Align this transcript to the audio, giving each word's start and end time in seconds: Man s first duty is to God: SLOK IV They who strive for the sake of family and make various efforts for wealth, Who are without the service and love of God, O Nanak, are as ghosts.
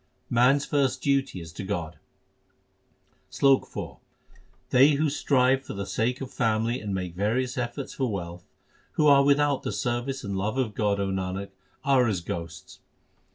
Man 0.31 0.55
s 0.55 0.65
first 0.65 1.03
duty 1.03 1.41
is 1.41 1.53
to 1.53 1.63
God: 1.63 1.99
SLOK 3.29 3.67
IV 3.77 3.97
They 4.71 4.93
who 4.93 5.11
strive 5.11 5.63
for 5.63 5.75
the 5.75 5.85
sake 5.85 6.21
of 6.21 6.33
family 6.33 6.81
and 6.81 6.91
make 6.91 7.13
various 7.13 7.55
efforts 7.55 7.93
for 7.93 8.11
wealth, 8.11 8.47
Who 8.93 9.05
are 9.05 9.23
without 9.23 9.61
the 9.61 9.71
service 9.71 10.23
and 10.23 10.35
love 10.35 10.57
of 10.57 10.73
God, 10.73 10.99
O 10.99 11.11
Nanak, 11.11 11.51
are 11.85 12.07
as 12.07 12.21
ghosts. 12.21 12.79